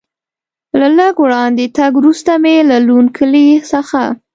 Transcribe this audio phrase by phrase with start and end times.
[0.79, 4.01] له لږ وړاندې تګ وروسته مې له لوند کلي څخه.